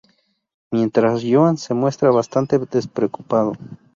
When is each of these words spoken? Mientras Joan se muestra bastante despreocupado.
Mientras 0.71 1.21
Joan 1.23 1.57
se 1.57 1.75
muestra 1.75 2.09
bastante 2.09 2.57
despreocupado. 2.57 3.53